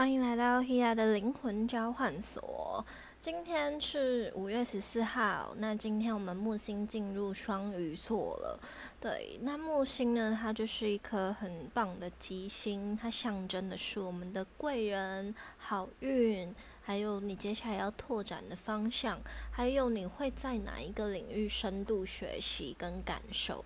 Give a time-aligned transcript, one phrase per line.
[0.00, 2.82] 欢迎来到 Hia 的灵魂交换所。
[3.20, 8.58] 今天是五月十四号，那今天我们木星进入双鱼座了。
[8.98, 19.20] 对，那木星呢，它就是一颗很棒的吉星，它象征的是我们的贵人、好运，还有你接下来要拓展的方向，
[19.50, 23.62] 还有你会在哪一个领域深度学习跟感受。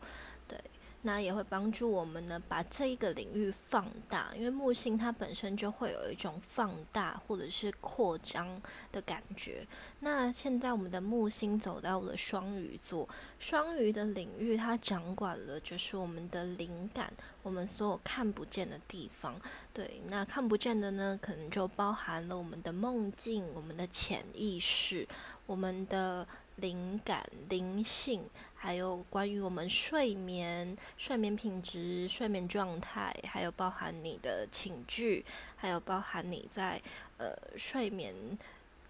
[1.07, 9.67] 那也会帮助我们呢，把这一个领域放大，因为木星它本身就会有一种放大或者是扩张的感觉。
[10.00, 13.07] 那现在我们的木星走到了双鱼座，
[13.39, 19.39] 双鱼的领域它掌管了就是我们的灵感，我们所有看不见的地方。
[19.75, 25.07] 对，那看不见的呢，可能就包含了我们的梦境、我们的潜意识、
[25.44, 26.27] 我们的。
[26.57, 28.22] 灵感、灵性，
[28.54, 35.25] 还有关于我们睡眠、睡眠品质、睡眠状态，还有包含你的寝具，
[35.56, 36.80] 还有包含你在
[37.19, 38.14] 呃睡眠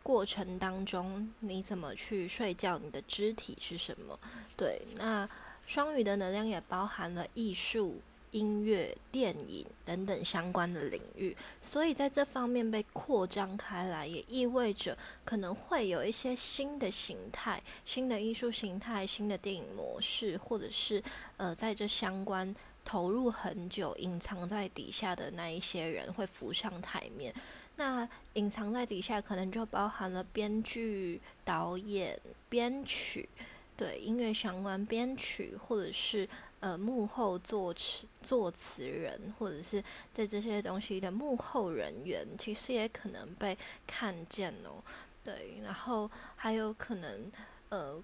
[0.03, 4.19] 过程当中你怎么去睡觉，你的肢体是什么？
[4.57, 5.29] 对，那
[5.67, 8.01] 双鱼的能量也包含了艺术。
[8.35, 21.01] 音乐、电影等等相关的领域，所以在这方面被扩张开来，也意味着可能会有一些新的形态、新的艺术形态、新的电影模式，或者是
[21.37, 22.53] 呃，在这相关
[22.85, 27.33] 投入很久、隐藏在底下的那一些人会浮上台面。
[27.77, 33.29] 那隐藏在底下，可能就包含了编剧、导演、编曲，
[33.77, 36.29] 对音乐相关编曲，或者是。
[36.65, 39.85] 呃，幕后作词作词人，或者是
[40.15, 43.55] 在这些东西的幕后人员，其实也可能被
[43.87, 44.83] 看见哦。
[45.23, 47.31] 对，然后还有可能，
[47.69, 48.03] 呃，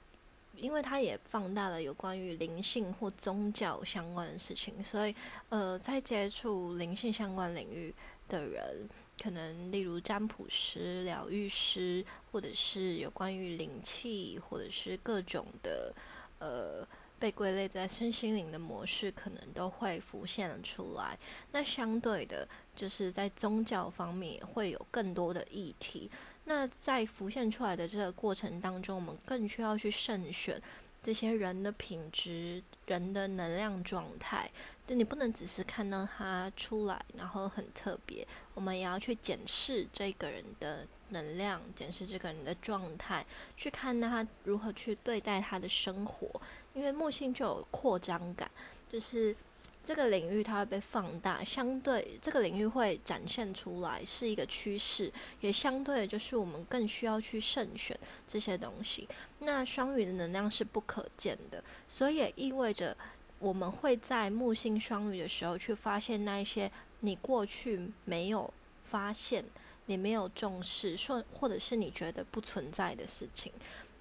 [0.55, 5.15] 因为它也放大了有关于灵性或宗教相关的事情，所以
[5.49, 7.95] 呃，在接触灵性相关领域
[8.29, 8.87] 的人，
[9.23, 15.95] 可能例如占卜师、疗愈师，或者是有关于灵气，或者是各种的
[16.41, 16.87] 呃。
[17.21, 21.17] 被归类在身心灵的模式，可能都会浮现出来。
[21.53, 26.11] 那相对的，就是在宗教方面会有更多的议题。
[26.45, 30.61] 那在浮现出来的这个过程当中，我们更需要去慎选
[31.03, 34.51] 这些人的品质、人的能量状态。
[34.87, 43.25] 就你不能只是看到他出来，然后很特别，我们也要去检视这个人的能量，检视这个人的状态，
[43.57, 46.29] 去看他如何去对待他的生活。
[46.75, 48.51] 因为木星就有扩张感，
[48.91, 49.35] 就是
[49.83, 59.09] 这个领域它会被放大，相对这个领域会展现出来是一个趋势，也相对的就是我们更需要去慎选这些东西。
[59.41, 62.97] 那双鱼的能量是不可见的，所以也意味着
[63.39, 66.71] 我们会在木星双鱼的时候去发现那一些
[67.01, 68.53] 你过去没有
[68.85, 69.45] 发现、
[69.87, 73.53] 你没有重视，说或者是你觉得不存在的事情，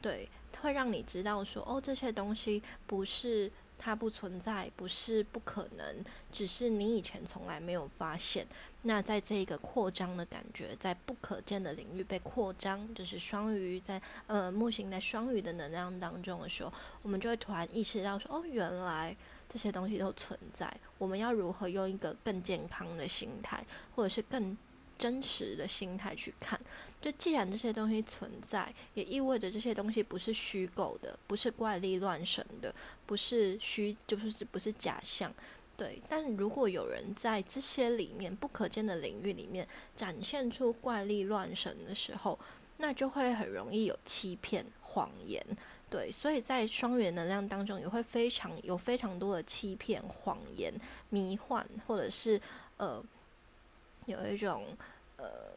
[0.02, 0.28] 对。
[0.62, 8.46] 会让你知道说，哦，这些东西不是它不存在，不是不可能，只是你以前从来没有发现。
[8.84, 16.72] 那在这个扩张的感觉，在不可见的领域被扩张，就是双鱼在呃木星在双鱼的能量当中的时候，
[17.02, 19.16] 我们就会突然意识到说，哦，原来
[19.50, 20.74] 这些东西都存在。
[20.98, 23.66] 我们要如何用一个更健康的心态，
[23.96, 24.58] 或者是更
[25.00, 26.60] 真实的心态去看？
[27.02, 32.76] 就既然这些东西存在，也意味着这些东西不是虚构的，不是怪力乱神的，
[33.08, 35.34] 不是虚，就是不是假象。
[35.78, 39.66] 对，但如果有人在这些里面不可见的领域里面
[39.96, 42.38] 展现出怪力乱神的时候，
[42.78, 45.42] 那就会很容易有欺骗、谎言。
[45.90, 50.74] 对，所以在双元能量当中，也会非常有非常多的欺骗、谎言、
[51.10, 52.40] 迷幻，或者是
[52.76, 53.02] 呃，
[54.10, 54.66] 有一种
[55.18, 55.50] 呃。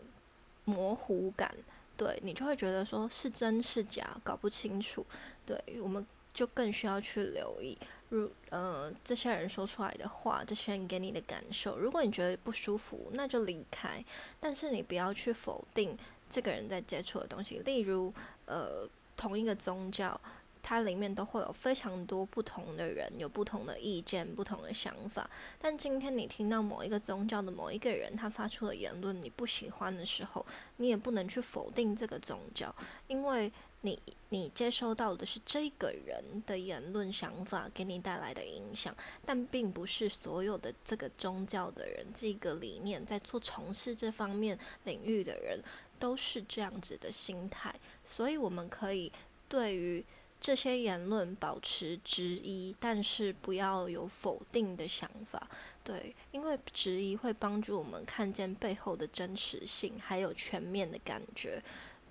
[0.64, 1.52] 模糊感，
[1.96, 5.04] 对你就会觉得说是真是假搞不清楚，
[5.44, 7.76] 对，我们就更需要去留意，
[8.10, 14.02] 如呃这些人说出来的话，这些人给你的感受，如果你觉得不舒服，那就离开，
[14.38, 15.98] 但是你不要去否定
[16.30, 18.14] 这个人在接触的东西，例如
[18.46, 20.18] 呃同一个宗教。
[20.62, 25.28] 它里面都会有非常多不同的人，有不同的意见、不同的想法。
[25.60, 32.72] 但今天你听到某一个宗教的某一个人他发出的言论你不喜欢的时候，你也不能去否定这个宗教，
[33.08, 45.60] 因为你你接收到的是这个人的言论、想法给你带来的影响，但并不是所有的这个宗教的人、这个理念在做从事这方面领域的人
[45.98, 47.74] 都是这样子的心态。
[48.04, 49.10] 所以我们可以
[49.48, 50.04] 对于。
[50.42, 55.48] 这些言论保持质疑，但是不要有否定的想法。
[55.84, 61.62] 对，因为质疑会帮助我们看见背后的真实性，还有全面的感觉，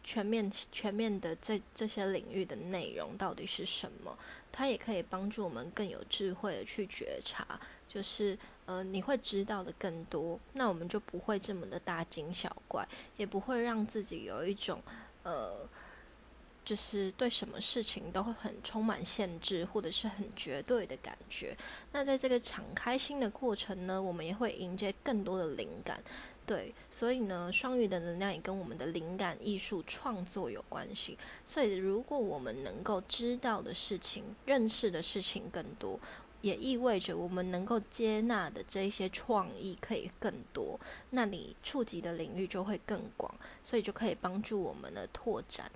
[0.02, 4.18] 全面全面的这这些领域的内容到底是什么？
[4.50, 12.88] 它也可以帮助我们更有智慧的去觉察，就是呃，你会知道的更多，那我们就不会这么的大惊小怪，
[13.18, 14.82] 也不会让自己有一种
[15.24, 15.68] 呃。
[16.64, 21.58] 就是对什么事情都会很充满限制，或者是很绝对的感觉。
[21.92, 26.02] 那在这个敞开心的过程呢，我们也会迎接更多的灵感。
[26.46, 31.18] 对，所以呢，双鱼的能量也跟我们的灵感、艺术创作有关系。
[31.46, 35.98] 所以，如果我们能够知道的事情、认识的事情更多，
[36.42, 40.78] 也意味着我们能够接纳的这一些创意可以更多。
[41.12, 43.34] 那你触及的领域就会更广，
[43.64, 45.72] 所以就可以帮助我们的拓展。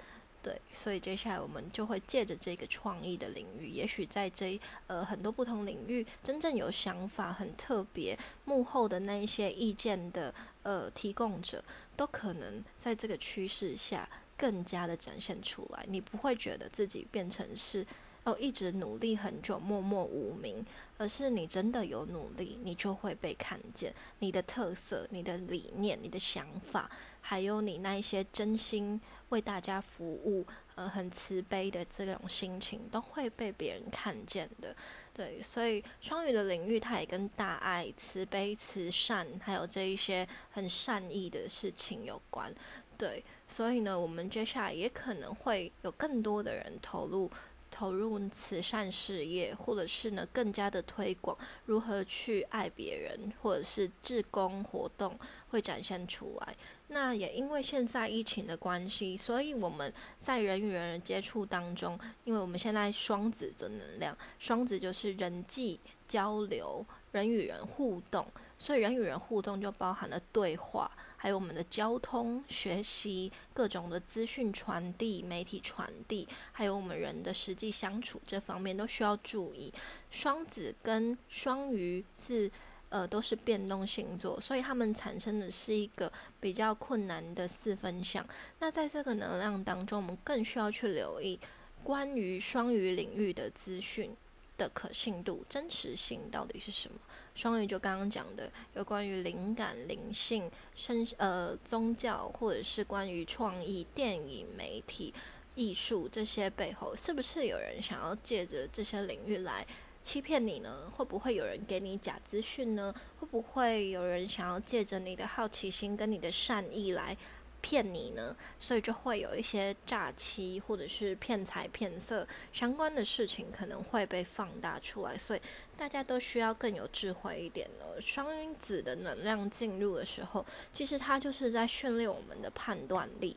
[0.46, 10.32] 对，所以接下来我们就会借着这个创意的领域，也许在这呃很多不同领域，真正有想法、很特别幕后的那一些意见的
[10.62, 11.66] 呃提供者，
[11.98, 14.08] 都可能在这个趋势下
[14.38, 15.84] 更加的展现出来。
[15.90, 17.84] 你不会觉得自己变成是
[18.24, 20.64] 哦一直努力很久默默无名，
[21.00, 23.92] 而是你真的有努力，你就会被看见。
[24.20, 26.88] 你的特色、你的理念、你的想法，
[27.20, 29.02] 还有你那一些真心。
[29.30, 30.46] 为大家服务，
[30.76, 34.76] 呃，很慈悲的这种心情都会被别人看见的，
[35.14, 42.54] 对，所以双鱼的领域它也跟大爱、慈悲、慈善，还有这一些很善意的事情有关，
[42.98, 47.30] 对，所以呢，我们接下来也可能会有更多的人投入。
[47.72, 55.20] 投入慈善事业，或者是呢更加的推广如何去爱别人，或者是志工活动
[55.50, 56.56] 会展现出来。
[56.88, 68.26] 那也因为现在疫情的关系，所以我们在人与人接触当中，因为我们现在双子的能量，双子就是人际交流、人与人互动，
[68.58, 70.90] 所以人与人互动就包含了对话。
[71.18, 79.74] 还有我们的交通、学习、各种的资讯传递、媒体传递，还有我们人的实际相处这方面都需要注意。
[80.12, 82.52] 双子跟双鱼是
[82.90, 88.26] 呃都是变动星座，所以他们产生的是一个比较困难的四分相。
[88.60, 91.40] 那在这个能量当中，我们更需要去留意
[91.84, 94.16] 关于双鱼领域的资讯
[94.58, 96.98] 的可信度、真实性到底是什么。
[97.34, 105.14] 双鱼就刚刚讲的，有关于灵感、灵性、身呃宗教，或者是关于创意、电影、媒体、
[105.54, 109.68] 艺术这些背后，是不是有人想要借着这些领域来
[110.06, 110.88] 欺骗你呢？
[110.96, 112.94] 会不会有人给你假资讯呢？
[113.20, 117.18] 会不会有人想要借着你的好奇心跟你的善意来？
[117.60, 125.42] 骗你呢，所以就会有一些诈欺或者是骗财骗色相关的事情可能会被放大出来，所以
[125.76, 128.00] 大家都需要更有智慧一点了。
[128.00, 128.28] 双
[128.60, 133.36] 子的能量进入的时候，其实它就是在训练我们的判断力。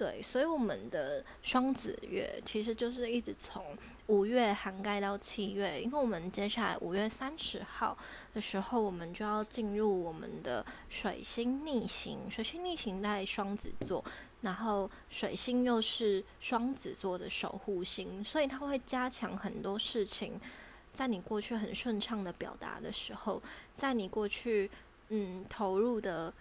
[0.00, 3.76] 对，所以我们的双子月其实就是一直从
[4.06, 7.94] 五月涵盖到七月，因为我们接下来五月三十号
[8.32, 12.18] 的时候，我们就要进入我们的水星逆行。
[12.30, 14.02] 水星逆行在双子座，
[14.40, 20.40] 然后水星又是双子座的守护星，所以它会加强很多事情。
[20.94, 23.42] 在你过去很顺畅的表达的时候，
[23.74, 24.70] 在你过去
[25.10, 26.32] 嗯投入的。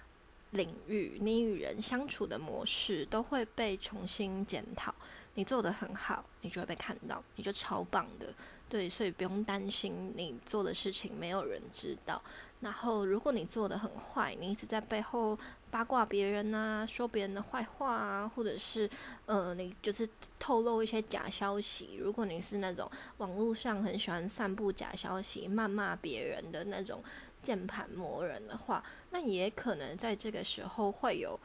[0.52, 4.94] 领域，你与人相处的模式都会被重新检讨。
[5.36, 8.28] 你做的很好，你就会被看到，你就超棒的。
[8.68, 12.22] 对，所以不用担心你做的事情没有人知道。
[12.60, 15.38] 然后，如果你做的很坏，你一直在背后
[15.72, 18.90] 八卦别人啊，说别人的坏话啊，或者是
[19.28, 21.98] 呃，你就是透露一些假消息。
[22.02, 27.02] 如果你是那种网络上很喜欢散布假消息、谩骂别人的那种。
[27.42, 31.40] 键盘魔人的话，那也可能在这个时候会有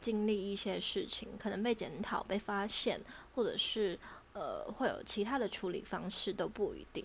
[0.00, 3.00] 经历一些事情，可能被检讨、被发现，
[3.34, 3.98] 或者是
[4.32, 7.04] 呃会有其他的处理方式都不一定。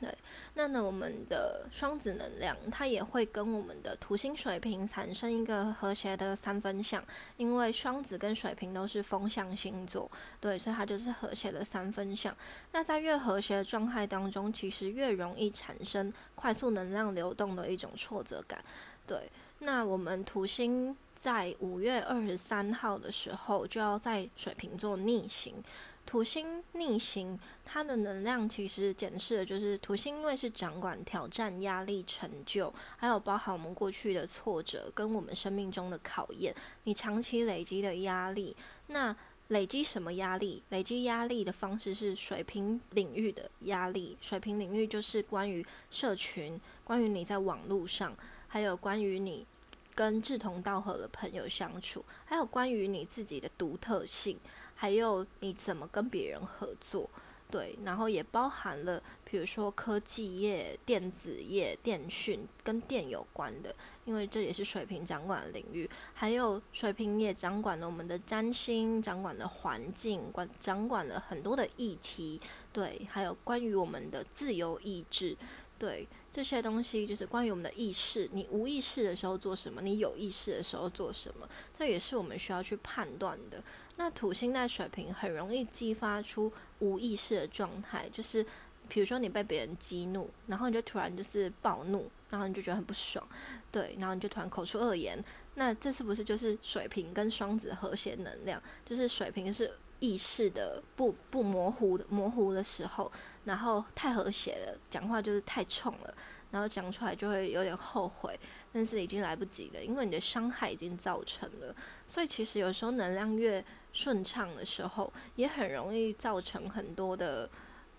[0.00, 0.08] 对，
[0.54, 7.04] 那呢，我们的双子能量，它也会跟我们的土星水平产生一个和谐的三分相，
[7.36, 12.34] 因为双子跟水瓶都是风象星座，对，所以它就是和谐的三分相。
[12.72, 18.64] 那在越和谐的状态当中，其实越容易产生快速能量流动的一种挫折感。
[19.06, 25.62] 对，那我们土星在五月二十三号的时候就要在水瓶座逆行。
[26.06, 36.52] 土星逆行，它的能量其实检视的就是土星，因为是掌管挑战、压力、成就，还有包含我们过去的挫折跟我们生命中的考验。
[36.84, 38.56] 你长期累积的压力，
[38.88, 39.14] 那
[39.48, 40.62] 累积什么压力？
[40.70, 44.16] 累积压力的方式是水平领域的压力。
[44.20, 46.60] 水平领域就是关于社群。
[46.82, 48.16] 关于你在网络上，
[48.48, 49.46] 还有关于你
[49.94, 54.38] 跟志同道合的朋友相处，还有关于你自己的独特性，
[54.80, 57.10] 还有你怎么跟别人合作。
[57.50, 63.74] 对，然后也包含了，比如说科技业、电子业、电讯跟电有关的，
[64.06, 65.90] 因为这也是水平掌管的领域。
[66.14, 72.40] 还有水平也掌管了我们的占星，掌管了环境，管掌管了很多的议题。
[72.72, 75.36] 对，还有关于我们的自由意志。
[75.80, 78.28] 对，这些东西就是关于我们的意识。
[78.34, 79.80] 你无意识的时候做什么？
[79.80, 81.48] 你有意识的时候做什么？
[81.72, 83.62] 这也是我们需要去判断的。
[83.96, 88.44] 那土星在水平很容易激发出无意识的状态，就是
[88.90, 93.26] 比如说你被别人激怒，然后你就突然就是暴怒，然后你就觉得很不爽，
[93.72, 95.18] 对，然后你就突然口出恶言。
[95.54, 98.62] 那这是不是就是水平跟双子和谐能量？
[98.84, 103.10] 就是水平是意识的不不模糊的模糊的时候，
[103.50, 106.14] 然后太和谐了，讲话就是太冲了，
[106.52, 108.38] 然后讲出来就会有点后悔。
[108.72, 111.74] 但是已经来不及了，因为你的伤害已经造成了。
[112.06, 117.50] 所以其实有时候能量越顺畅的时候，也很容易造成很多的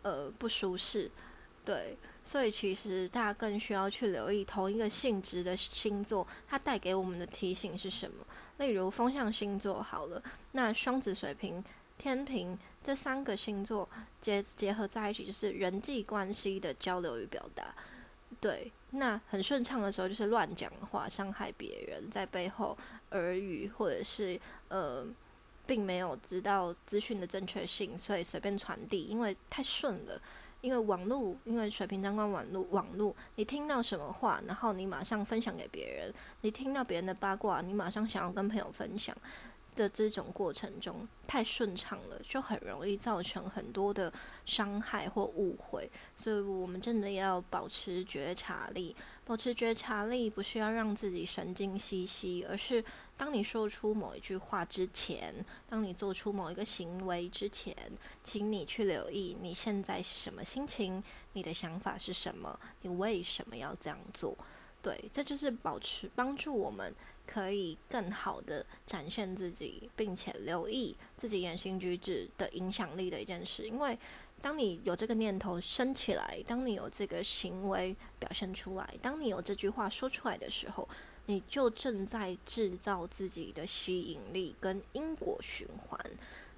[0.03, 1.11] 呃不舒适。
[1.65, 8.25] 对，所以其实大家更需要去留意同一个性质的星座，它带给我们的提醒是什么。
[8.57, 11.61] 例如风象星座好了，那双子、水瓶、
[11.97, 13.87] 天平这三个星座
[14.19, 17.73] 结结合在一起，就是人际关系的交流与表达。
[18.39, 22.77] 对，那很顺畅的时候就是乱讲话，伤害别人，在背后
[23.11, 25.05] 耳语，或者是呃，
[25.67, 30.19] 并没有知道资讯的正确性，所以随便传递，因为太顺了。
[30.61, 39.15] 因为网络，因为水平相关网络，网络，你听到什么话，然后你马上分享给别人，你听到别人的八卦，你马上想要跟朋友分享。
[39.81, 44.13] 的这种过程中太顺畅了，就很容易造成很多的
[44.45, 48.95] 伤害或误会，所以我们真的要保持觉察力。
[49.25, 52.83] 保持觉察力不是要让自己神经兮兮，而是
[53.17, 55.33] 当你说出某一句话之前，
[55.67, 57.75] 当你做出某一个行为之前，
[58.23, 61.01] 请你去留意你现在是什么心情，
[61.33, 64.37] 你的想法是什么，你为什么要这样做？
[64.81, 66.93] 对，这就是保持帮助我们。
[67.25, 73.67] 可以更好的展现自己，并且留意自己言行举止的影响力的一件事。
[73.67, 73.97] 因为
[74.41, 80.87] 当你有这个念头升起来，当你有这个行为表现出来，当你有这句话说出来的时候，
[81.27, 85.99] 你就正在制造自己的吸引力跟因果循环。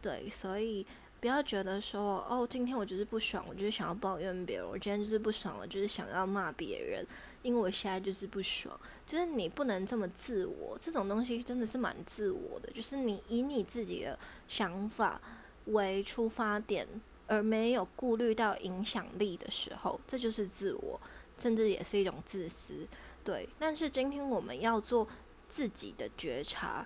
[0.01, 0.85] 对，所以。
[1.23, 4.67] 不要觉得说哦，今天我就是不爽，我就是想要抱怨别人。
[4.67, 7.07] 我今天就是不爽我，就是想要骂别人，
[7.43, 8.77] 因为我现在就是不爽。
[9.05, 12.69] 就是你不能这么自我，这种东西真的是蛮自我的。
[12.73, 15.21] 就是你以你自己的想法
[15.67, 16.85] 为出发点，
[17.27, 20.99] 而没有顾虑到影响力的时候，这就是自我，
[21.37, 22.85] 甚至也是一种自私。
[23.23, 25.07] 对，但是今天我们要做
[25.47, 26.85] 自己的觉察。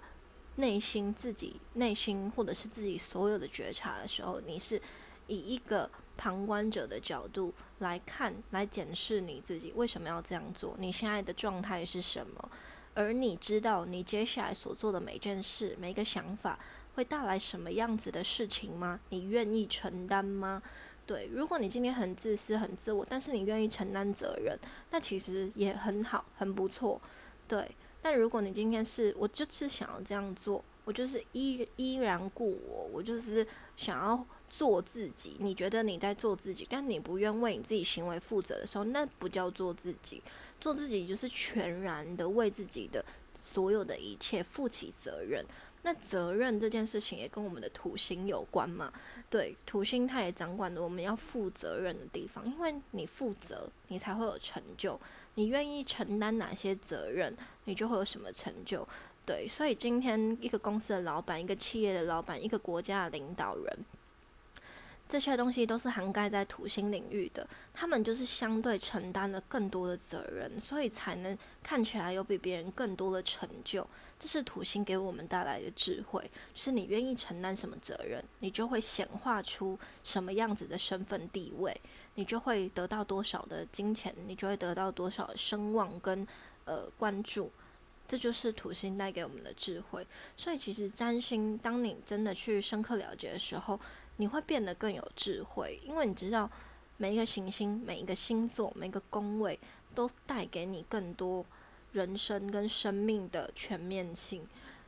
[0.58, 4.82] 内心自己内心或者是自己所有的觉察的时候，你是
[5.28, 12.50] 以一个旁观者的角度来看，来检视你自己为什么要这样做，你现在的状态是什么？
[12.96, 16.58] 而你知道你接下来所做的每件事、每个想法
[16.96, 19.00] 会带来什么样子的事情吗？
[19.10, 20.64] 你愿意承担吗？
[21.06, 24.58] 对，如果你今天很自私、很自我，但是你愿意承担责任，
[24.90, 27.00] 那其实也很好，很不错。
[27.48, 27.70] 对。
[28.10, 33.46] 但如果你今天是我就是想要这样做，我就是依依然故我，我就是
[33.76, 35.36] 想要做自己。
[35.40, 40.24] 你觉得你在做自己，但你不愿为你自己行为负责的时候，那不叫做自己。
[40.58, 43.04] 做自己就是全然的为自己的
[43.36, 45.46] 所有的一切负起责任。
[45.84, 48.90] 那责任这件事情也跟我们的土星有关嘛？
[49.30, 55.00] 对，土星它也掌管着我们要负责任的地方，因为你负责，你才会有成就。
[55.36, 58.88] 你愿意承担哪些责任，你就会有什么成就。
[59.26, 63.78] 对，所以今天一个公司的老板、一个企业的老板、一个国家的领导人。
[65.10, 73.88] 这些东西都是涵盖在土星领域的，他们就是相对承担了更多的责任，所以才能看起来有比别人更多的成就。
[74.20, 81.80] 这是土星给我们带来的智慧，是你愿意承担什么责任，你就会显化出什么样子的身份地位，
[82.16, 86.28] 你就会得到多少的金钱，你就会得到多少声望跟
[86.66, 87.52] 呃关注。
[88.08, 90.08] 这就是土星带给我们的智慧。
[90.36, 93.80] 所以其实占星，当你真的去深刻了解的时候，
[94.18, 96.50] 你会变得更有智慧，因为你知道
[96.98, 99.60] 每一个行星、每一个星座、每个宫位
[99.96, 101.46] 都带给你更多
[101.94, 104.46] 人生跟生命的全面性。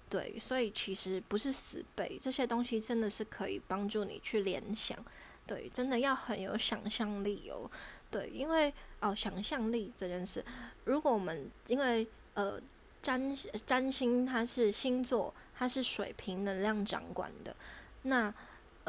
[0.09, 4.97] 对，所以其实不是死背这些东西，真的是可以帮助你去联想。
[5.45, 7.69] 对，真的要很有想象力哦。
[8.09, 10.43] 对，因为哦，想象力这件事，
[10.85, 12.59] 如果我们因为呃
[13.03, 13.35] 占
[13.67, 17.55] 占星它是星座，它是水平能量掌管的，
[18.01, 18.33] 那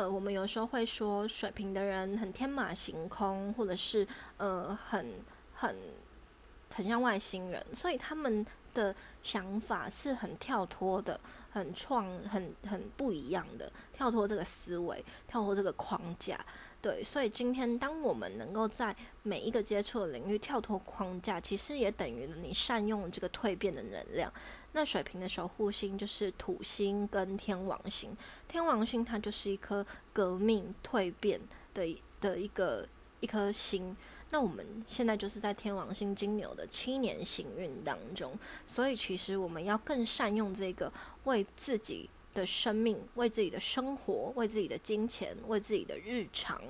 [0.00, 4.06] 呃我们有时候会说水平的人很天马行空，或者是
[4.38, 5.12] 呃很
[5.52, 5.76] 很
[6.74, 11.20] 很像外星人，所以他们的想法是很跳脱的。
[11.52, 16.38] 很创、很很不一样的，跳脱这个思维，跳脱这个框架，
[16.80, 17.02] 对。
[17.02, 24.32] 所以今天，当我们能够在每一个接触的领域跳脱框架，其实也等于了你善用这个蜕变的能量。
[24.72, 31.40] 那水瓶的守护星就是土星跟天王星，天王星它就是一颗革命蜕变
[31.74, 32.86] 的的一个
[33.18, 33.96] 一颗星。
[34.30, 40.92] 那我们现在就是在天王星金牛的七年行运当中，所以其实我们要更善用这个
[41.24, 46.62] 为自己的生命、为自己的生活、为自己的金钱、为自己的日常、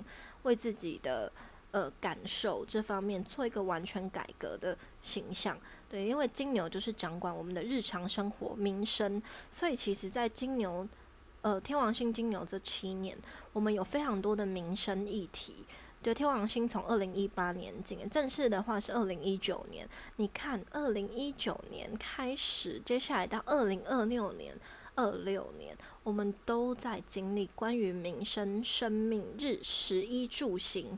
[0.45, 1.31] 为自己的
[1.73, 5.59] 呃感受这方面做一个完全改革的形象。
[5.91, 9.21] 对，因为金牛就是掌管我们的日常生活、民生，
[9.51, 10.89] 所以其实，在金牛
[11.43, 13.19] 呃天王星金牛这七年，
[13.53, 15.67] 我们有非常多的民生议题。
[16.01, 19.87] 对，天王星从二零一八年进，正式的话是二零一九年。
[20.17, 24.55] 你看，二零一九年开始，接下来到二零二六年、
[24.95, 30.97] 二六年，我们都在经历关于民生、生命、日、食衣住行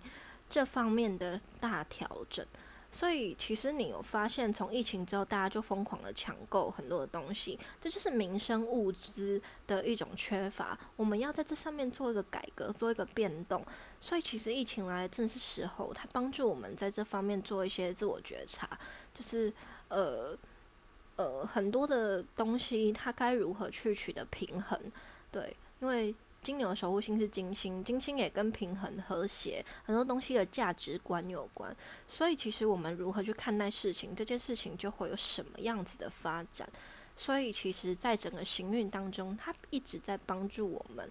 [0.51, 2.47] 这方面的大调整。
[2.95, 10.79] 所以，其实你有发现，从疫情之后，大家就疯狂的抢购很多的东西，这就是民生物资的一种缺乏。
[10.95, 13.65] 我们要在这上面做一个改革，做一个变动。
[13.99, 18.79] 所以，其实疫情来正是时候，它帮助我们在这方面做一些自我觉察，
[19.15, 19.51] 就是
[19.89, 20.37] 呃
[21.17, 24.79] 呃，很多的东西它该如何去取得平衡？
[25.31, 26.15] 对，因为。
[26.43, 31.75] 金牛的守护星是金星，金星也跟平衡、和谐很多东西的价值观有关。
[32.09, 36.69] 所以，其实我们如何去看待事情，这件事情就会有什么样子的发展。
[37.15, 41.09] 所以，其实，在整个行运当中，它一直在帮助我们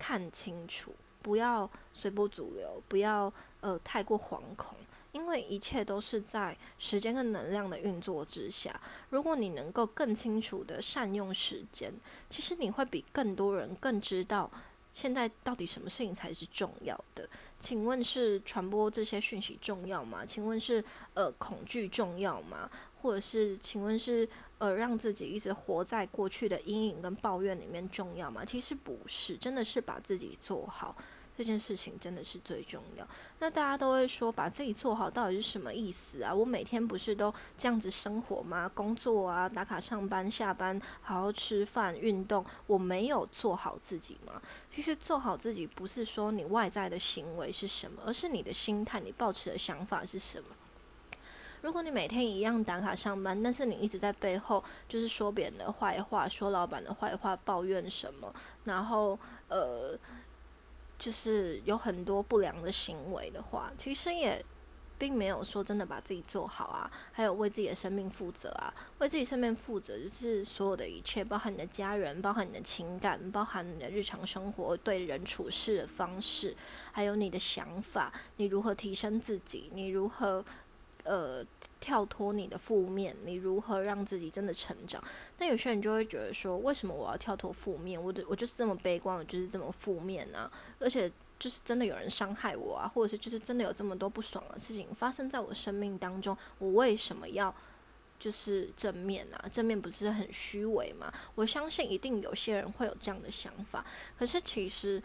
[0.00, 0.92] 看清楚，
[1.22, 4.76] 不要随波逐流，不要呃太过惶恐，
[5.12, 8.80] 因为一切都是在时间跟能量的运作之下。
[9.10, 11.92] 如果你能够更清楚的善用时间，
[12.28, 14.50] 其实你会比更多人更知道。
[14.92, 17.28] 现在到底什么事情才是重要的？
[17.58, 20.24] 请问是传播这些讯息重要吗？
[20.26, 22.70] 请问是呃恐惧重要吗？
[23.00, 24.28] 或者是请问是
[24.58, 28.44] 呃让自己一直活在过去的阴影跟抱怨里面重要吗？
[28.44, 30.96] 其实不是，真的是把自己做好。
[31.36, 33.06] 这件事情真的是最重要。
[33.38, 36.32] 那大家都会说，把自己做好到底是什么意思啊？
[36.32, 38.70] 我每天不是都这样子生活吗？
[38.74, 44.40] 工作啊，打卡上班、下班，好好吃饭、运动，我没有做好自己吗？
[44.70, 50.48] 其实做好自己不是说你外在的行为是什么，而是你的心态，你抱持的想法是什么。
[51.62, 58.32] 如果你每天一样打卡上班，但是你一直在背后就是说别人的坏话，说老板的坏话，抱怨什么，
[58.64, 59.18] 然后
[59.48, 59.98] 呃。
[61.02, 64.40] 就是有很多不良的行为的话，其实也
[64.96, 76.54] 并没有说真的把自己做好啊，还有为自己的生命负责啊，为自己生命负责就是所有的一切，包含你的家人，包含你的情感，包含你的日常生活对人处事的方式，
[76.92, 80.44] 还有你的想法，你如何提升自己，你如何。
[81.04, 81.44] 呃，
[81.80, 85.02] 跳脱你的负面，你如何让自己真的成长？
[85.38, 88.00] 那有些人就会觉得说，为什么我要跳脱负面？
[88.00, 90.48] 我的我就是这么悲观，我就是这么负面啊！
[90.78, 91.10] 而且
[91.40, 97.52] 就是真的有人伤害我啊，或者是就是真的有这么多不爽的事情发生在我生命当中，我为什么要
[98.16, 99.48] 就是正面啊？
[99.50, 101.12] 正面不是很虚伪吗？
[101.34, 103.84] 我相信一定有些人会有这样的想法，
[104.16, 105.02] 可是其实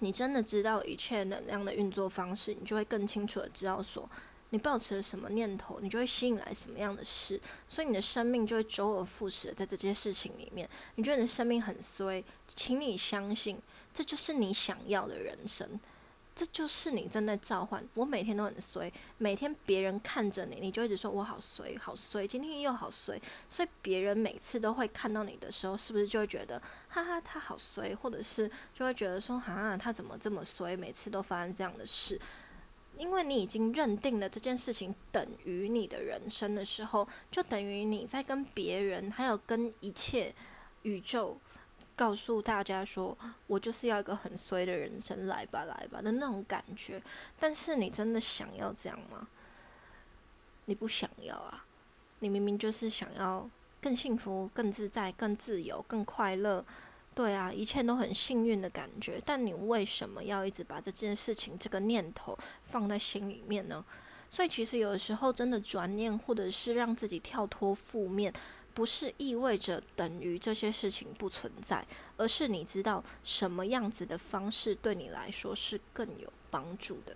[0.00, 4.06] 你真的知道一切能量的运作方式，你就会更清楚的知道说。
[4.52, 10.68] 你抱持了什么念头，你就会吸引来什么样的事，所以你的生命就会周而复始的在这些事情里面。
[10.96, 13.58] 你觉得你的生命很衰，请你相信，
[13.94, 15.80] 这就是你想要的人生，
[16.36, 17.82] 这就是你正在召唤。
[17.94, 26.60] 我每天都很衰，每天别人看着你，你就一直说我好衰，好衰，今天又好衰，所以别人每次都会看到你的时候，是不是就会觉得
[26.90, 32.20] 哈哈他好衰，或者是就会觉得说哈他怎么这么衰，每次都发生这样的事。
[32.96, 40.34] 因为你已经认定了这件事情等于你的人生的时候，就等于你在跟别人，还有跟一切
[40.82, 41.36] 宇宙，
[41.96, 47.02] 告诉大家说：“我就是要一个很衰的人生，来吧，来吧”的那种感觉。
[47.38, 49.26] 但是你真的想要这样吗？
[50.66, 51.64] 你不想要啊！
[52.20, 53.50] 你明明就是想要
[53.80, 56.64] 更幸福、更自在、更自由、更快乐、
[57.14, 59.20] 对啊，一切都很幸运的感觉。
[59.24, 63.84] 但你为什么要一直把这件事情、这个念头放在心里面呢？
[64.30, 68.32] 所以其实有的时候真的转念，或者是让自己跳脱负面，
[68.72, 77.14] 不是意味着等于这些事情不存在，而是你知道什么样子的方式对你来说是更有帮助的。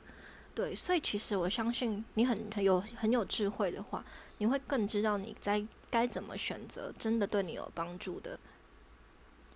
[0.54, 4.04] 对，所以其实我相信你很很有很有智慧的话，
[4.36, 8.38] 你会更知道你在该怎么选择真的对你有帮助的。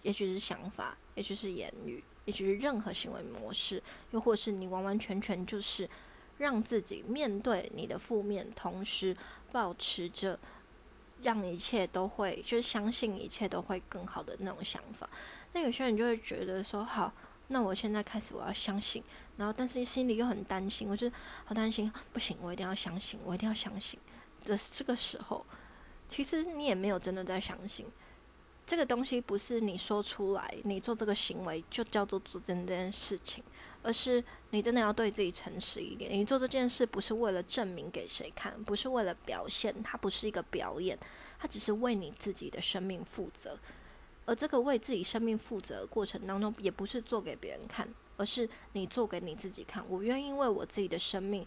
[0.03, 3.83] 也许是想法，也许是言语，也许是任何行为模式，
[4.13, 5.89] 又或是你完完全全就是
[6.39, 9.17] 让自己面对你的负面，同时
[9.53, 10.39] 保持着
[11.23, 15.09] 让一切都会，就是相信一切都会更好的那种想法。
[15.53, 17.13] 那有些人就会觉得说，好，
[17.49, 19.03] 那我现在开始我要相信，
[19.37, 21.11] 然后但是心里又很担心，我就
[21.45, 24.01] 好担心，不行，我一定要相信，我一定要相信
[24.45, 25.45] 的这个时候，
[26.09, 27.85] 其实你也没有真的在相信。
[28.71, 33.43] 这个东西不是你说出来，你做这个行为就叫做做这件事情，
[33.83, 36.13] 而是你真的要对自己诚实一点。
[36.13, 40.97] 你做这件事不是为了证明给谁看，不是为了表现，它不是一个表演，
[41.41, 43.59] 它只是为你自己的生命负责。
[44.25, 49.85] 而这个为自己生命负责的过程当中，也不是做给别人看，而是你做给你自己看。
[49.89, 51.45] 我愿意为我自己的生命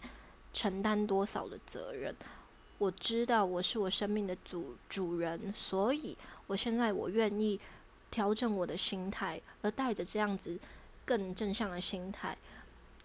[0.52, 2.14] 承担多少的责任？
[2.76, 6.14] 我知道我是我生命的主主人，所以。
[6.46, 7.58] 我现在我愿意
[8.10, 10.58] 调整我的心态，而带着这样子
[11.04, 12.36] 更正向的心态，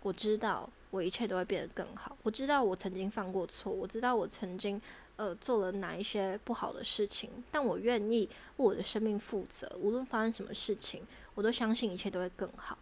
[0.01, 2.17] 我知道我一切都会变得更好。
[2.23, 4.81] 我知道我曾经犯过错，我知道我曾经
[5.15, 9.71] 呃做了哪一些不好的事情，但我愿意为我的生命负责。
[9.79, 11.03] 无论发生什么事情，
[11.35, 12.77] 我都相信一切都会更好。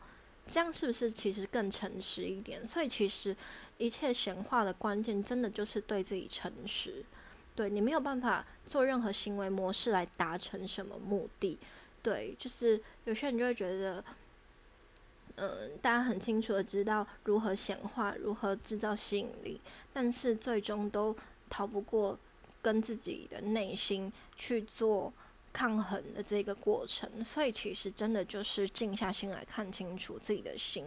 [0.47, 2.65] 这样是不是其实更诚实一点？
[2.65, 3.35] 所以其实
[3.77, 7.03] 一切显化的关键，真的就是对自己诚实。
[7.57, 11.57] 对你没有办法做任何行为模式来达成什么目的，
[12.03, 14.03] 对，就是有些人就会觉得，
[15.37, 19.59] 嗯，大家很清楚的知道如何显化，如何制造吸引力，
[19.91, 21.15] 但是最终都
[21.49, 22.15] 逃不过
[22.61, 25.11] 跟自己的内心去做
[25.51, 30.85] 抗衡的这个过程，所以其实真的就是静下心来看清楚自己的心。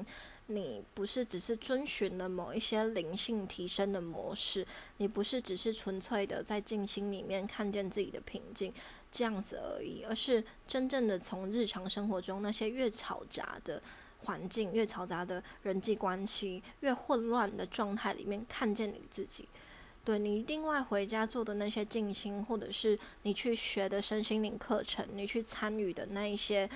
[0.52, 8.74] 你不是只是遵循了某一些灵性提升的模式，你不是只是纯粹的在静心里面看见自己的平静
[9.12, 13.80] 这样子而已，而是真正的从日常生活中那些越嘈杂的
[14.24, 19.48] 环境、越嘈杂的人际关系、越混乱的状态里面看见你自己。
[20.04, 26.68] 对你另外回家做的那些静心，或者是你去学的身心灵课程，你去参与的那一些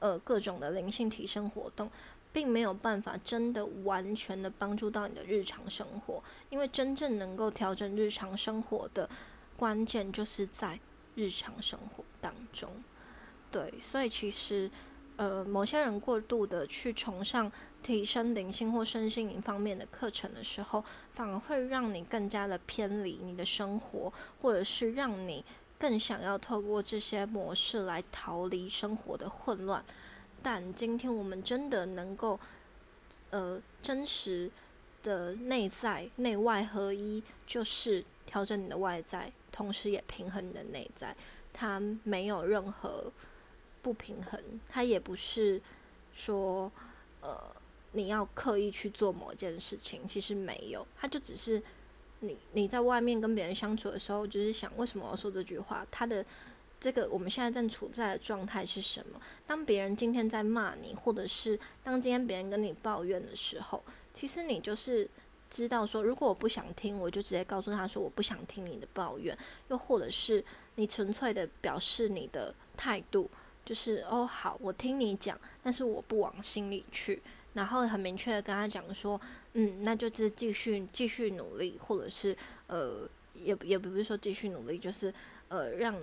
[0.00, 1.88] 呃各种的灵性提升活动。
[2.32, 9.08] 并没有办法真的完全的帮助到你的日常生活，因为真正能够调整日常生活的
[9.56, 10.78] 关键就是在
[11.14, 12.70] 日常生活当中。
[13.50, 14.70] 对，所以其实，
[15.16, 17.50] 呃，某些人过度的去崇尚
[17.82, 25.44] 提升灵性或身心灵方面的课程的时候，反而会让你更加的偏离你的生活，或者是让你
[25.78, 29.84] 更想要透过这些模式来逃离生活的混乱。
[30.42, 32.38] 但今天我们真的能够，
[33.30, 34.50] 呃，真实
[35.02, 41.14] 的内在内外合一，就是调整你的外在，同时也平衡你的内在。
[41.52, 43.12] 它没有任何
[43.82, 45.60] 不平衡，它也不是
[46.12, 46.72] 说，
[47.20, 47.54] 呃，
[47.92, 51.62] 你要刻意去做某件事情，其实没有，它就只是
[52.20, 56.24] 你你在外面跟别人相处的时候，就是想为什么我要说这句话，它的。
[56.80, 59.20] 这个我们现在正处在的状态是什么？
[59.46, 65.06] 当别人今天在骂你，或者是当今天别人跟你抱怨的时候，其实你就是
[65.50, 69.36] 知道说，如果我不想听，我就直接告诉他说我不想听你的抱怨，
[69.68, 70.42] 又或者是
[70.76, 73.28] 你纯粹的表示你的态度，
[73.62, 77.20] 就是哦好，我听你讲，但是我不往心里去，
[77.52, 79.20] 然后很明确的跟他讲说，
[79.52, 82.34] 嗯，那就是继续继续努力，或者是
[82.68, 85.12] 呃，也也不是说继续努力，就是
[85.48, 85.94] 呃让。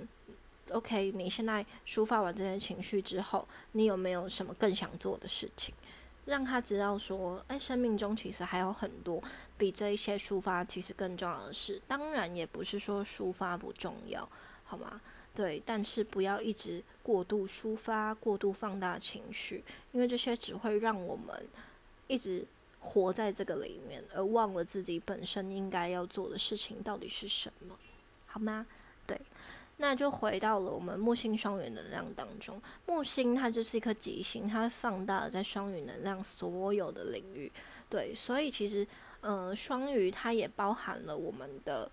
[0.71, 5.73] OK，你现在抒发完这些情绪之后，你有没有什么更想做的事情？
[6.25, 9.23] 让他知道说，哎，生命中其实还有很多
[9.57, 11.81] 比这一些抒发其实更重要的事。
[11.87, 14.27] 当然，也不是说抒发不重要，
[14.65, 14.99] 好吗？
[15.33, 21.47] 对，但是不要一直过度抒发、过度放大情绪，因为这些只会让我们
[22.07, 22.45] 一直
[22.81, 27.77] 活在这个里面，而忘了自己本身应该要做的事情到底是什么，
[28.25, 28.67] 好吗？
[29.05, 29.17] 对。
[29.79, 37.51] 那就回到了我们木星双鱼能量当中，木星它就是一颗吉星，它放大了在双鱼能量所有的领域。
[37.87, 38.85] 对，所以其实，
[39.21, 41.89] 呃，双鱼它也包含了我们的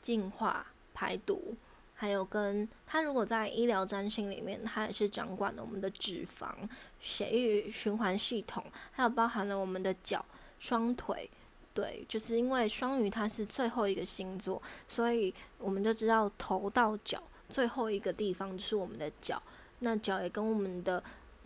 [0.00, 1.56] 进化、排毒，
[1.94, 6.52] 还有跟它如果在医疗占星里面，它也是掌管了我们的脂肪、
[7.00, 10.24] 血液循环系统，还有包含了我们的脚、
[10.58, 11.30] 双腿。
[11.78, 19.40] 对，就是因为双鱼它是最后一个星座，所以我们就知道头到脚最后一个地方就是我们的脚。
[19.78, 21.00] 那脚也跟我们的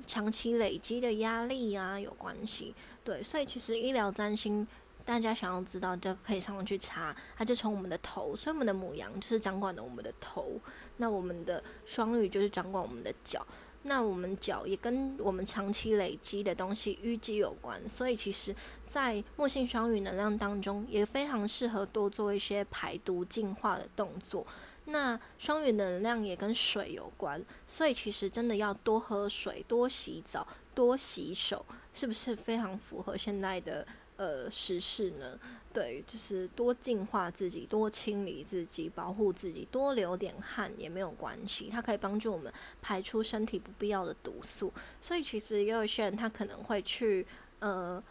[0.06, 2.74] 长期累积的压力啊有关系。
[3.04, 4.66] 对，所以其实医疗占星，
[5.04, 10.58] 大家想要知道就可以上网去查，它就从我们的头，所以我们的母羊就是掌管的我们的头，
[10.96, 13.46] 那我们的双鱼就是掌管我们的脚。
[13.84, 24.46] 那我们脚也跟我们长期累积的东西淤积有关，所以其实，在木性双鱼能量当中，也非常适合多做一些排毒净化的动作。
[24.84, 35.38] 那双鱼能量也跟水有关，所以其实真的要多喝水、多洗澡、多洗手，是不是非常符合现在的呃时事呢？
[35.72, 41.70] 对，就是多净化自己，多清理自己，保护自己，多流点汗也没有关系。
[41.70, 44.70] 它可以帮助我们排出身体不必要的毒素。
[45.00, 47.26] 所以其实也有些人他可能会去
[47.60, 48.02] 呃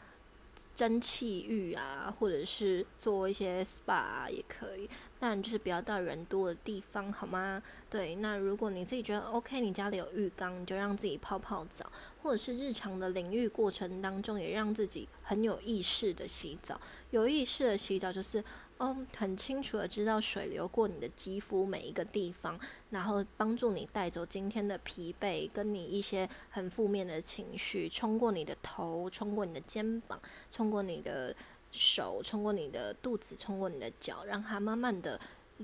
[0.73, 4.89] 蒸汽浴啊，或者是做一些 SPA 啊也可以。
[5.19, 7.61] 但就是不要到人多的地方，好吗？
[7.91, 11.85] 对，那如果你自己觉得 OK，你家里有浴缸，你就让自己泡泡澡，
[12.23, 16.81] 或者是日常的淋浴过程当中，也让自己很有意识的洗澡。
[17.11, 18.43] 有意识的洗澡就是，
[18.81, 31.35] 哦，很清楚的知道水流过你的肌肤每一个地方，然后帮助你带走今天的疲惫，跟你一些很负面的情绪，冲过你的头，冲过你的肩膀，冲过你的。
[31.73, 35.17] 手冲过你的肚子，冲过你的脚，让它慢慢的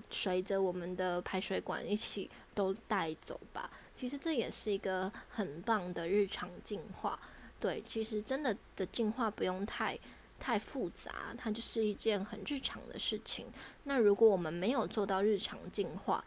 [0.10, 3.69] 随着我们的排水管一起都带走吧。
[3.93, 7.19] 其实这也是一个很棒的日常净化。
[7.60, 9.99] 对，其实真的的净化不用太
[10.39, 13.45] 太复杂，它就是一件很日常的事情。
[13.84, 16.23] 那如果我们没有做到日常净化，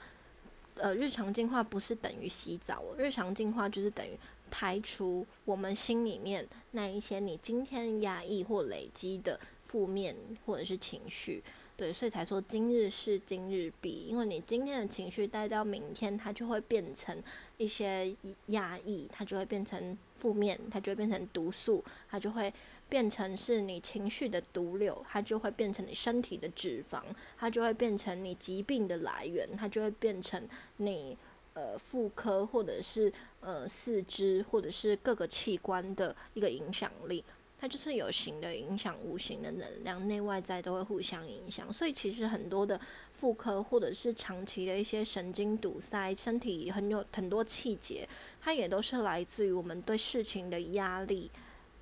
[0.74, 4.18] 呃，日常净化不是等于洗澡，日常净化就是等于
[4.50, 9.38] 排除我们心里面那一些你今天压抑或累积的。
[9.70, 11.40] 负面或者是情绪，
[11.76, 14.04] 对，所以才说今日事今日毕。
[14.08, 17.16] 因为你今天的情绪带到明天，它就会变成
[17.56, 18.12] 一些
[18.46, 22.52] 压抑，它就会变成负面，它就会变成毒素，它就会
[22.90, 27.00] 变成是你情绪的毒瘤，它就会变成你身体的脂肪，
[27.38, 30.46] 它就会变成你疾病的来源，它就会变成
[30.78, 31.16] 你
[31.54, 37.24] 呃妇科或者是呃四肢或者是各个器官的一个影响力。
[37.62, 41.70] 它就是有形的影响无形的能量，内外在都会互相影响。
[41.70, 42.80] 所以其实很多的
[43.12, 48.08] 妇科或者是长期的一些神经堵塞，身体很有很多气节，
[48.40, 51.30] 它也都是来自于我们对事情的压力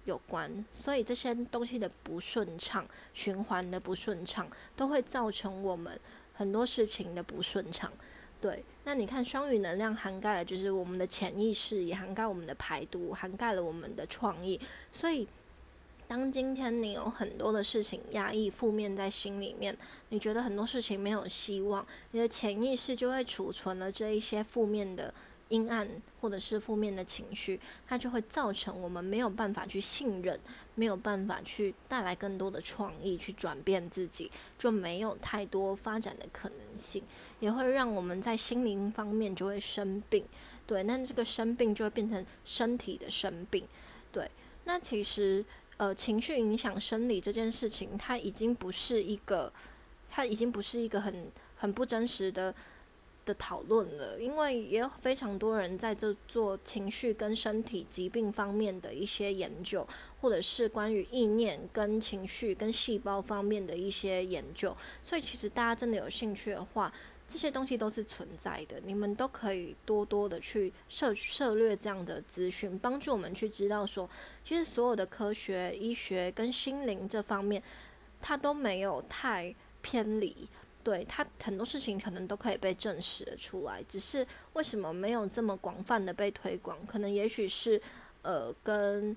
[0.08, 0.64] 有关。
[0.70, 5.98] 所以这些东西的不顺畅，循环的不顺畅，都会造成我们
[6.34, 7.92] 很多事情的不顺畅。
[8.40, 15.28] 对，那你看双鱼能量涵盖了就是我们的潜意识，也涵盖我们的排毒，涵盖了我们的创意，所以。
[16.10, 19.76] 当今天你有很多的事情压抑、负面在心里面，
[20.08, 25.12] 你觉得很多事情没有希望，你的潜意识就会储存了这一些负面的
[25.48, 25.88] 阴暗
[26.20, 30.38] 或者是负面的情绪，它就会造成我们没有办法去信任，
[30.74, 37.02] 没有办法去带来更多的创意去转变自己，就没有太多发展的可能性，
[37.40, 40.24] 也会让我们在心灵方面就会生病。
[40.66, 43.66] 对，那这个生病就会变成身体的生病。
[44.12, 44.30] 对，
[44.64, 45.44] 那其实。
[45.78, 49.52] 呃，情绪影响生理这件事情，它已经不是一个，
[50.10, 52.52] 它已经不是一个很很不真实的
[53.28, 54.18] 的讨论了。
[54.18, 59.86] 因为也有非常多人在这做情绪跟身体疾病方面的一些研究，
[60.20, 64.74] 或者是关于意念跟情绪跟细胞方面的一些研究。
[65.02, 66.92] 所以，其实大家真的有兴趣的话，
[67.28, 74.08] 这些东西都是存在的，你们都可以多多的去涉涉略这样的资讯，帮助我们去知道说，
[74.42, 77.62] 其实所有的科学、医学跟心灵这方面，
[78.20, 80.48] 它都没有太偏离，
[80.84, 86.78] 对它很多事情可能都可以被证实的出来，只是为什么没有这么广泛的被推广？
[86.86, 87.80] 可能也许是
[88.22, 89.16] 呃跟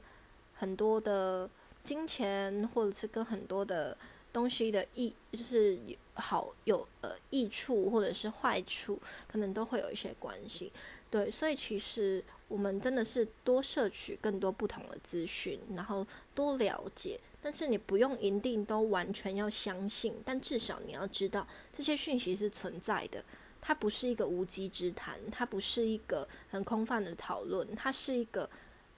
[0.54, 1.50] 很多的
[1.84, 3.98] 金钱，或者是跟很多的。
[4.34, 5.78] 东西的益就是
[6.14, 8.98] 好有呃益处或者是坏处，
[9.28, 10.72] 可能都会有一些关系。
[11.10, 17.20] 对，所以其实我们真的是多摄取更多不同的资讯，然后多了解。
[17.42, 23.24] 但是你不用一定都完全要相信，但至少你要知道这些讯息是存在的。
[23.60, 28.50] 它不是一个无稽之谈，它不是一个很空泛的讨论，它是一个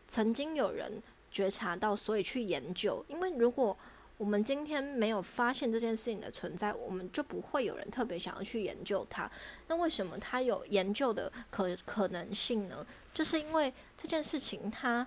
[0.07, 3.03] 曾经有人觉察到，所以去研究。
[3.09, 3.77] 因为如果
[4.17, 9.29] 我们今天没有发现这件事情的存在，我们就不会有人特别想要去研究它。
[9.67, 12.85] 那为什么它有研究的可可能性呢？
[13.13, 15.05] 就是因为这件事情它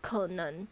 [0.00, 0.66] 可能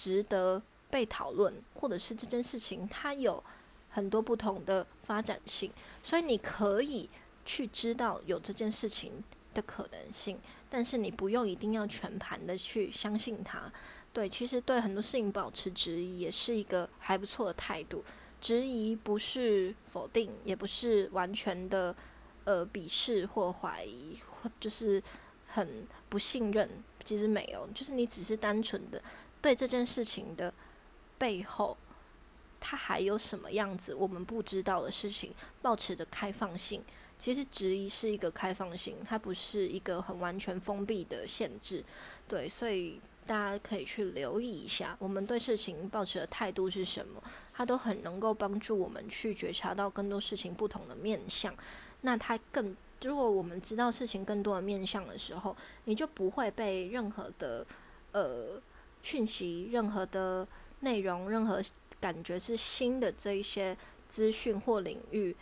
[0.00, 3.44] 值得被讨论，或者是这件事情它有
[3.90, 5.70] 很多不同的发展性，
[6.02, 7.06] 所以你可以
[7.44, 10.38] 去知道有这件事情的可能性，
[10.70, 13.70] 但是你不用一定要全盘的去相信它。
[14.10, 18.02] 对，其实对很多事情保持质疑也是一个还不错的态度。
[18.40, 21.94] 质疑不是否定，也不是完全的
[22.44, 25.02] 呃鄙视或怀疑，或就是
[25.48, 26.66] 很不信任。
[27.04, 29.02] 其实没有，就是你只是单纯的
[29.40, 30.52] 对这件事情的
[31.18, 31.76] 背后，
[32.60, 36.82] 它还有什么样子我们不知道的事情，保持着开放性。
[37.18, 41.84] 其实质疑是一个开放性，它不是一个很完全封闭的限制。
[42.26, 43.00] 对，所以。
[43.26, 47.22] 大家可以去留意一下，我们对事情保持的态度是什么，
[47.52, 51.54] 它都很能够帮助我们去觉察到更多事情不同的面相。
[52.00, 57.64] 那它更，如果我们知道事情更多的面相的时候，你就不会被任何的
[58.10, 58.60] 呃
[59.02, 60.46] 讯息、任何的
[60.80, 61.62] 内容、任何
[62.00, 63.76] 感觉是新的这一些
[64.08, 65.36] 资讯或领域，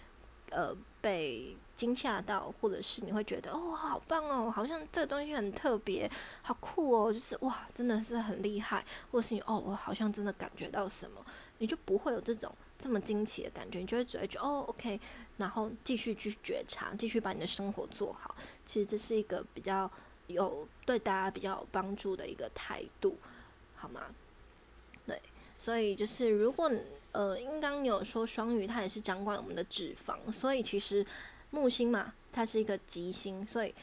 [0.50, 1.56] 呃，被。
[1.78, 6.10] 惊吓到，或者是你会觉得哦，好棒哦，好像这个东西很特别，
[6.42, 11.24] 好酷哦，就是哇，真的是很厉害，或是你哦，我好像真的感觉到什么，
[11.58, 15.00] 你就不会有这种这么惊奇的感觉，你就会只会觉得哦，OK，
[15.36, 18.34] 然后继续去觉察，继续把你的生活做好。
[18.66, 19.88] 其实这是一个比较
[20.26, 23.16] 有对大家比较有帮助的一个态度，
[23.78, 24.02] 好吗？
[25.06, 25.20] 对，
[25.58, 26.70] 所以就是如果
[27.12, 31.06] 呃，刚刚有说双鱼，它也是掌管我们的脂肪，所以其实。
[31.50, 33.74] 木星嘛，它是一个吉星，所以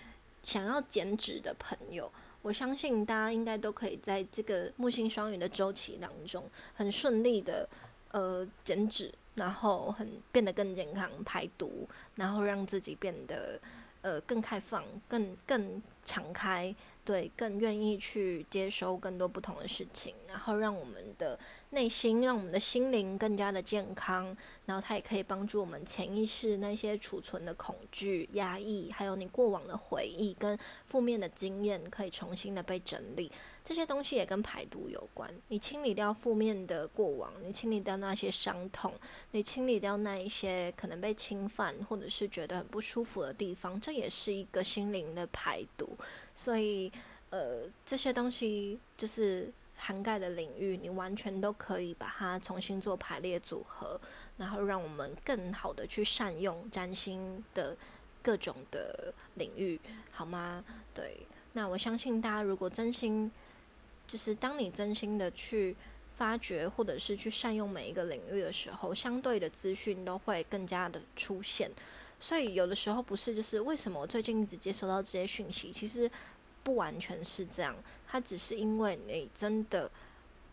[0.44, 2.12] 想要减脂的朋友，
[2.44, 7.68] 我相信大家应该都可以在这个木星双鱼的周期当中，很顺利的
[8.12, 13.60] 呃减脂，然后很变得更健康、排毒，然后让自己变得
[14.04, 16.76] 呃更开放、更更敞开。
[17.06, 21.40] 对，更愿意去接收更多不同的事情，然后让我们的
[21.76, 24.36] 内心，让我们的心灵更加的健康。
[24.66, 30.58] 然后它也可以帮助我们潜意识那些储存的恐惧、压抑，还有你过往的回忆跟
[30.88, 33.32] 负面的经验，可以重新的被整理。
[33.64, 35.32] 这些东西也跟排毒有关。
[35.50, 38.92] 你清理掉负面的过往，你清理掉那些伤痛，
[39.32, 45.96] 你清理掉那一些可能被侵犯或者是觉得很不舒服的地方，这也是一个心灵的排毒。
[46.34, 46.92] 所以，
[47.30, 54.00] 呃，这些东西就是涵盖的领域，你完全都可以把它重新做排列组合，
[54.38, 57.76] 然后让我们更好的去善用占星的
[58.22, 59.80] 各种的领域，
[60.12, 60.64] 好吗？
[60.94, 63.32] 对，那我相信大家如果真心，
[64.08, 65.76] 就是当你真心的去
[66.16, 71.70] 发掘或者是去善用每一个领域的时候，相对的资讯都会更加的出现。
[72.18, 75.70] 所以有的时候不是，就是为什么我最近一直接收到这些讯息？
[75.70, 76.10] 其实
[76.66, 77.76] 不完全是这样，
[78.08, 79.90] 它只是因为你真的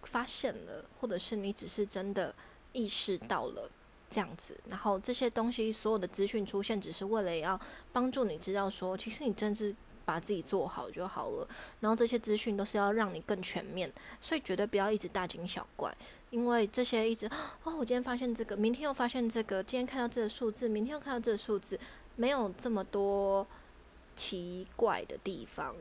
[0.03, 2.35] 发现了，或者是你只是真的
[2.73, 3.71] 意识到了
[4.11, 4.55] 这样子。
[4.69, 7.59] 然后这些东西所有的资讯出现，只是为了要
[7.95, 11.49] 帮助你知道说，其实你真是把自己做好就好了。
[11.81, 15.97] 然后这些资讯都是要让你更全面，所以绝对不要一直大惊小怪。
[16.29, 17.27] 因为这些一直
[17.65, 21.81] 哦，我今天发现这个，明天又发现这个，今天看到这个数字，明天又看到这个数字，
[22.17, 23.47] 没有这么多
[24.17, 25.75] 奇怪的地方，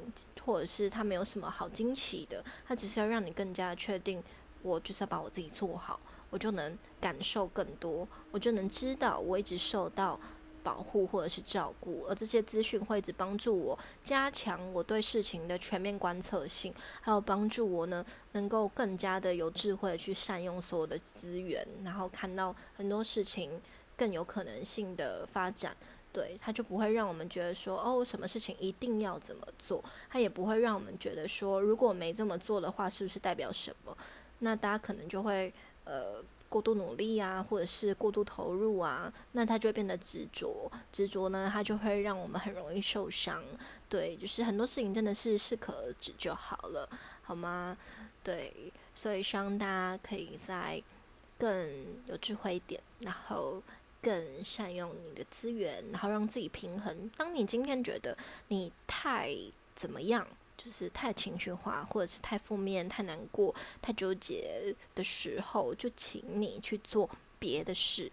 [0.45, 4.23] 或者是它没有什么好惊喜的，它只是要让你更加确定，
[4.61, 10.19] 我就是要把我自己做好，我就能感受更多，我就能知道我一直受到。
[10.63, 23.59] 保护或者是照顾，而这些资讯会一直帮助我加强我对事情的全面观测性，还有帮助我呢能够更加的有智慧去善用所有的资源，然后看到很多事情
[23.97, 25.75] 更有可能性的发展。
[26.13, 33.97] 对，他就不会让我们觉得说哦，什么事情一定要怎么做，他也不会让我们觉得说如果没这么做的话，是不是代表什么？
[34.39, 35.53] 那大家可能就会
[35.85, 36.23] 呃。
[36.51, 40.69] 过度努力啊，或者是过度投入啊，那他就会变得执着。
[40.91, 43.41] 执着呢，他就会让我们很容易受伤。
[43.87, 46.89] 对，就是很多事情真的是适可而止就好了，
[47.21, 47.77] 好吗？
[48.21, 48.53] 对，
[48.93, 50.83] 所以希望大家可以在
[51.39, 51.69] 更
[52.07, 53.63] 有智慧一点，然后
[54.01, 57.09] 更善用你的资源，然后让自己平衡。
[57.15, 59.35] 当你今天觉得你太
[59.75, 60.27] 怎么样？
[60.57, 68.11] 就是太情绪化，或者是太负面、太难过、太纠结的时候，就请你去做别的事，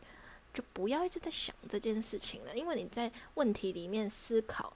[0.55, 2.57] 就不要一直在想这件事情了。
[2.57, 4.73] 因为你在问题里面思考，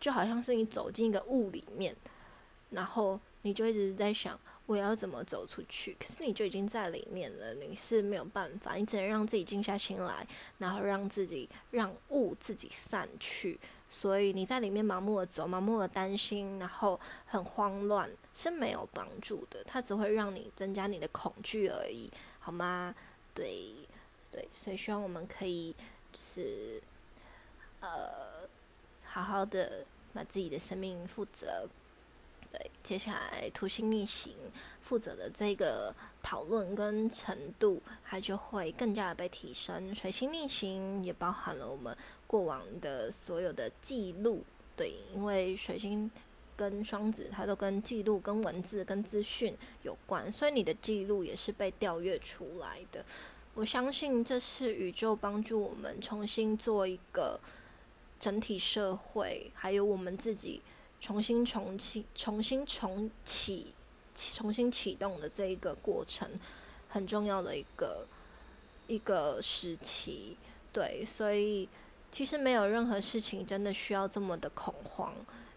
[0.00, 1.94] 就好像是你走进一个雾里面，
[2.70, 5.94] 然后你就一直在想我要怎么走出去？
[6.00, 10.26] 可是你就已经在里面了，你是没有办法，你只能让自己静下心来，
[10.58, 13.60] 然后让自己让雾自己散去。
[13.90, 22.10] 所以你在里面盲目的走，盲目的担心，然后很慌乱，是没有帮助的，它只会让你增加你的恐惧而已，
[22.40, 22.94] 好吗？
[23.34, 23.74] 对，
[24.30, 25.72] 对，所以希望我们可以
[26.10, 26.82] 就是
[27.80, 28.48] 呃
[29.04, 31.68] 好好的把自己的生命负责。
[32.54, 34.32] 对，接下来土星逆行
[34.80, 35.92] 负责的这个
[36.22, 39.92] 讨论跟程度，它就会更加的被提升。
[39.92, 41.96] 水星逆行也包含了我们
[42.28, 44.44] 过往的所有的记录，
[44.76, 46.08] 对，因为水星
[46.56, 53.04] 跟双子，它都跟记录、跟文字、跟资讯有关，所以你的记录也是被调阅出来的。
[53.54, 57.40] 我相信这是宇宙帮助我们重新做一个
[58.20, 60.62] 整体社会，还有我们自己。
[61.04, 63.74] 重新重启、重新重启、
[64.14, 66.26] 重新启动的这一个过程，
[66.88, 68.06] 很重要的一个
[68.86, 70.34] 一个时期。
[70.72, 71.68] 对，所以
[72.10, 75.14] 其实没有任何事情真的需要这么的恐慌，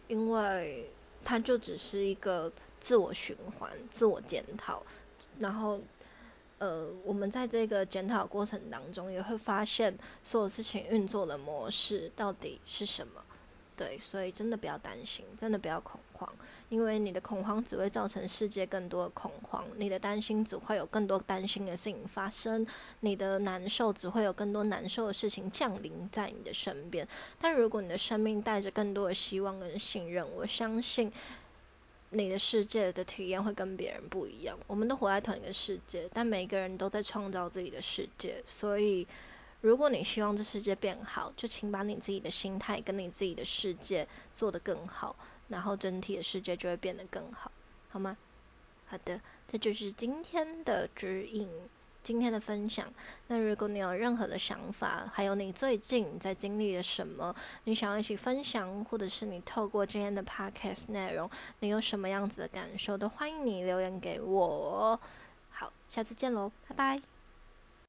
[0.10, 0.92] 因为
[1.24, 4.84] 它就只是一个自我循环、自我检讨。
[5.40, 5.80] 然后，
[6.58, 13.24] 呃，我们在这个检讨过程当中，也会发现所有事情运作的模式到底是什么。
[13.78, 16.28] 对，所以真的不要担心，真的不要恐慌，
[16.68, 22.66] 因为你的恐慌只会造成世界更多的恐慌，你的担心只会有更多担心的事情发生，
[23.02, 27.08] 你的难受只会有更多难受的事情降临在你的身边。
[27.40, 31.12] 但如果你的生命带着更多的希望跟信任，我相信
[32.10, 34.58] 你的世界的体验会跟别人不一样。
[34.66, 39.08] 我们都活在同一个世界，但每个人都在创造自己的世界，所以。
[39.62, 45.16] 如果你希望这世界变好，就请把你自己的心态跟你自己的世界做得更好，
[45.48, 47.52] 然后整体的世界就会变得更好，
[47.90, 48.16] 好吗？
[48.86, 51.50] 好的，这就是今天的指引，
[52.04, 52.88] 今天的分享。
[53.28, 57.36] 那如果你有任何的想法，还有你最近在经历了什么，
[57.66, 61.30] 你想要一起分享，或者是你透过今天的 podcast 内容，
[61.60, 64.98] 你有什么样子的感受，都欢迎你留言给我。
[65.50, 67.17] 好，下次见喽，拜拜。